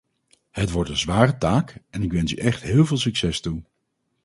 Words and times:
Het 0.51 0.71
wordt 0.71 0.89
een 0.89 0.97
zware 0.97 1.37
taak 1.37 1.77
en 1.89 2.03
ik 2.03 2.11
wens 2.11 2.31
u 2.31 2.35
echt 2.35 2.61
heel 2.61 2.85
veel 2.85 2.97
succes 2.97 3.41
toe. 3.41 3.61